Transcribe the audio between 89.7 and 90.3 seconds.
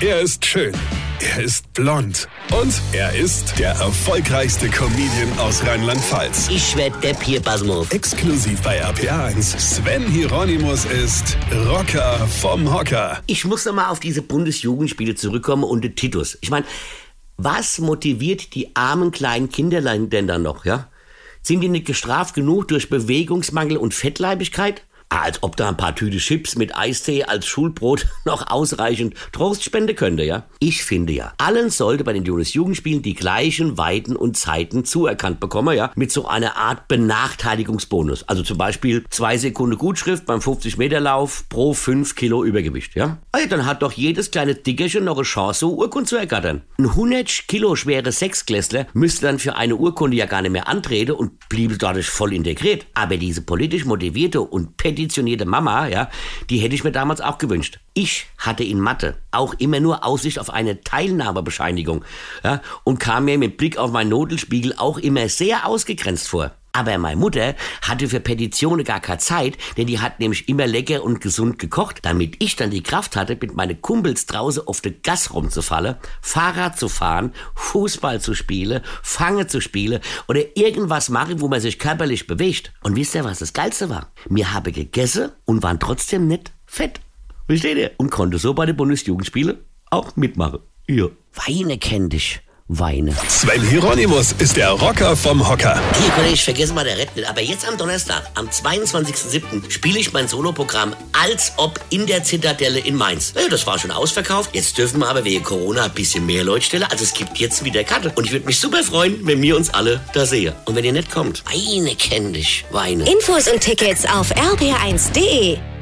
auch